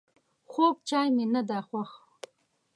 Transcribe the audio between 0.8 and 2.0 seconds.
چای مي نده خوښ